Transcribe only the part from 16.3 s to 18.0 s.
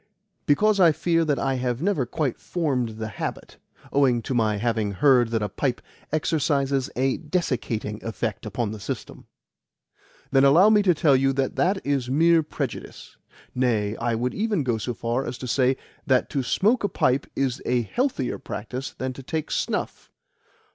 to smoke a pipe is a